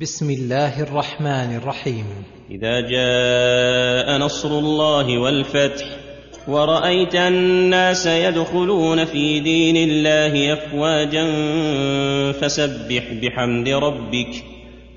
بسم 0.00 0.30
الله 0.30 0.82
الرحمن 0.82 1.56
الرحيم. 1.56 2.04
إذا 2.50 2.80
جاء 2.80 4.18
نصر 4.18 4.48
الله 4.48 5.18
والفتح 5.18 5.86
ورأيت 6.48 7.14
الناس 7.14 8.06
يدخلون 8.06 9.04
في 9.04 9.40
دين 9.40 9.76
الله 9.76 10.52
أفواجا 10.52 11.24
فسبح 12.32 13.12
بحمد 13.22 13.68
ربك 13.68 14.44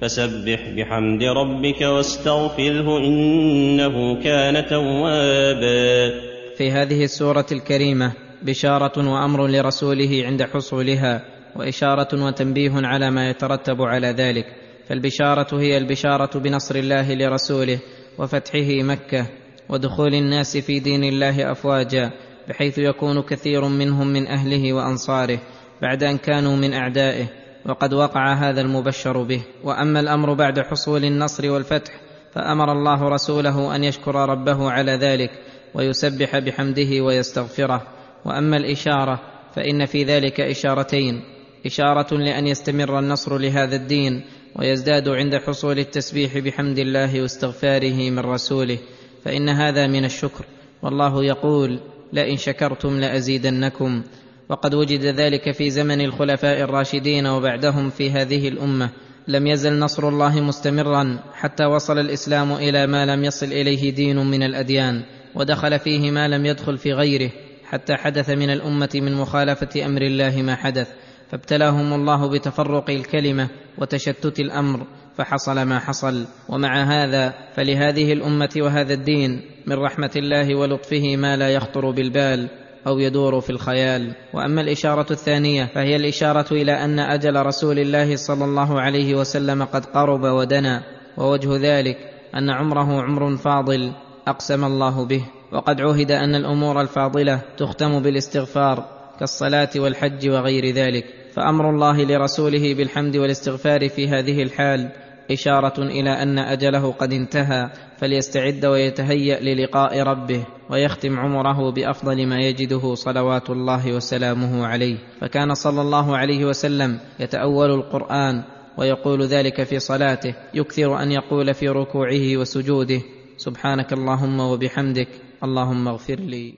فسبح 0.02 0.60
بحمد 0.78 1.24
ربك 1.24 1.82
واستغفره 1.82 2.98
إنه 2.98 4.24
كان 4.24 4.66
توابا. 4.66 6.12
في 6.58 6.72
هذه 6.72 7.04
السورة 7.04 7.46
الكريمة 7.52 8.14
بشارة 8.42 9.10
وأمر 9.10 9.48
لرسوله 9.48 10.24
عند 10.26 10.44
حصولها 10.44 11.22
وإشارة 11.56 12.26
وتنبيه 12.26 12.72
على 12.74 13.12
ما 13.12 13.30
يترتب 13.30 13.82
على 13.82 14.08
ذلك. 14.08 14.62
فالبشارة 14.89 15.59
هي 15.59 15.77
البشارة 15.77 16.39
بنصر 16.39 16.75
الله 16.75 17.14
لرسوله 17.14 17.79
وفتحه 18.18 18.83
مكة 18.83 19.25
ودخول 19.69 20.14
الناس 20.14 20.57
في 20.57 20.79
دين 20.79 21.04
الله 21.04 21.51
أفواجا 21.51 22.11
بحيث 22.50 22.78
يكون 22.78 23.21
كثير 23.21 23.68
منهم 23.68 24.07
من 24.07 24.27
أهله 24.27 24.74
وأنصاره 24.74 25.39
بعد 25.82 26.04
أن 26.04 26.18
كانوا 26.18 26.55
من 26.55 26.74
أعدائه 26.74 27.25
وقد 27.65 27.93
وقع 27.93 28.33
هذا 28.33 28.61
المبشر 28.61 29.24
به. 29.24 29.41
وأما 29.64 30.00
الأمر 30.00 30.33
بعد 30.33 30.60
حصول 30.60 31.05
النصر 31.05 31.52
والفتح 31.52 31.91
فأمر 32.33 32.72
الله 32.72 33.09
رسوله 33.09 33.75
أن 33.75 33.83
يشكر 33.83 34.16
ربه 34.16 34.72
على 34.72 34.91
ذلك 34.91 35.31
ويسبح 35.73 36.38
بحمده 36.38 37.02
ويستغفره. 37.02 37.81
وأما 38.25 38.58
الإشارة 38.58 39.19
فإن 39.55 39.86
في 39.86 40.03
ذلك 40.03 40.41
إشارتين 40.41 41.22
إشارة 41.66 42.17
لأن 42.17 42.47
يستمر 42.47 43.00
النصر 43.00 43.38
لهذا 43.38 43.75
الدين 43.75 44.23
ويزداد 44.59 45.09
عند 45.09 45.36
حصول 45.36 45.80
التسبيح 45.80 46.38
بحمد 46.38 46.80
الله 46.80 47.22
واستغفاره 47.22 48.09
من 48.09 48.20
رسوله 48.20 48.78
فإن 49.23 49.50
هذا 49.50 49.88
من 49.88 50.05
الشكر. 50.05 50.45
والله 50.81 51.25
يقول 51.25 51.80
لئن 52.14 52.38
شكرتم 52.38 53.00
لأزيدنكم. 53.00 54.03
وقد 54.50 54.75
وجد 54.75 55.02
ذلك 55.05 55.52
في 55.52 55.69
زمن 55.69 56.02
الخلفاء 56.02 56.61
الراشدين 56.61 57.27
وبعدهم 57.27 57.89
في 57.89 58.11
هذه 58.11 58.47
الأمة. 58.47 58.89
لم 59.27 59.47
يزل 59.47 59.80
نصر 59.80 60.09
الله 60.09 60.42
مستمرا 60.42 61.20
حتى 61.33 61.66
وصل 61.66 61.99
الإسلام 61.99 62.53
إلى 62.53 62.88
ما 62.88 63.05
لم 63.05 63.23
يصل 63.23 63.45
إليه 63.45 63.92
دين 63.92 64.17
من 64.17 64.44
الأديان 64.44 65.03
ودخل 65.36 65.80
فيه 65.80 66.11
ما 66.11 66.27
لم 66.27 66.45
يدخل 66.45 66.77
في 66.77 66.94
غيره 66.94 67.31
حتى 67.66 67.95
حدث 67.95 68.30
من 68.30 68.49
الأمة 68.49 68.89
من 68.95 69.14
مخالفة 69.14 69.86
أمر 69.86 70.02
الله 70.02 70.42
ما 70.42 70.55
حدث. 70.55 70.88
فابتلاهم 71.34 71.94
الله 71.94 72.30
بتفرق 72.30 72.89
الكلمة 72.89 73.50
وتشتت 73.78 74.39
الأمر 74.39 74.88
فحصل 75.17 75.62
ما 75.62 75.80
حصل. 75.80 76.26
ومع 76.50 76.84
هذا 76.84 77.34
فلهذه 77.53 78.14
الأمة 78.14 78.50
وهذا 78.58 78.94
الدين 78.94 79.42
من 79.67 79.76
رحمة 79.76 80.11
الله 80.16 80.56
ولطفه 80.56 81.17
ما 81.17 81.38
لا 81.38 81.50
يخطر 81.50 81.92
بالبال 81.92 82.50
أو 82.88 83.00
يدور 83.00 83.42
في 83.42 83.50
الخيال. 83.50 84.16
وأما 84.34 84.61
الإشارة 84.61 85.06
الثانية 85.11 85.66
فهي 85.66 85.95
الإشارة 85.95 86.54
إلى 86.54 86.72
أن 86.72 87.00
أجل 87.00 87.45
رسول 87.45 87.80
الله 87.80 88.16
صلى 88.16 88.45
الله 88.45 88.81
عليه 88.81 89.16
وسلم 89.16 89.64
قد 89.64 89.86
قرب 89.86 90.23
ودنا 90.23 90.84
ووجه 91.17 91.58
ذلك 91.58 91.98
أن 92.36 92.50
عمره 92.50 93.02
عمر 93.02 93.38
فاضل 93.38 93.92
أقسم 94.28 94.66
الله 94.66 95.06
به. 95.06 95.26
وقد 95.52 95.81
عهد 95.81 96.11
أن 96.11 96.36
الأمور 96.36 96.81
الفاضلة 96.81 97.42
تختم 97.58 98.00
بالاستغفار 98.00 98.86
كالصلاة 99.20 99.70
والحج 99.76 100.30
وغير 100.30 100.76
ذلك. 100.76 101.22
فأمر 101.36 101.70
الله 101.70 102.03
لرسوله 102.03 102.73
بالحمد 102.73 103.17
والاستغفار 103.17 103.89
في 103.89 104.08
هذه 104.08 104.44
الحال 104.44 104.92
إشارة 105.31 105.84
إلى 105.84 106.09
أن 106.09 106.39
أجله 106.39 106.92
قد 106.92 107.14
انتهى 107.14 107.70
فليستعد 107.98 108.66
ويتهيأ 108.66 109.39
للقاء 109.39 110.00
ربه 110.00 110.45
ويختم 110.70 111.20
عمره 111.20 111.72
بأفضل 111.72 112.28
ما 112.28 112.39
يجده 112.39 112.95
صلوات 112.95 113.49
الله 113.49 113.93
وسلامه 113.95 114.67
عليه. 114.67 114.98
فكان 115.22 115.54
صلى 115.54 115.82
الله 115.82 116.17
عليه 116.17 116.45
وسلم 116.45 116.99
يتأول 117.20 117.72
القرآن 117.72 118.43
ويقول 118.77 119.23
ذلك 119.23 119.64
في 119.64 119.80
صلاته 119.80 120.36
يكثر 120.54 121.04
أن 121.04 121.11
يقول 121.11 121.54
في 121.54 121.70
ركوعه 121.70 122.38
وسجوده 122.38 123.02
سبحانك 123.38 123.93
اللهم 123.93 124.39
وبحمدك 124.39 125.08
اللهم 125.43 125.88
اغفر 125.88 126.16
لي. 126.16 126.58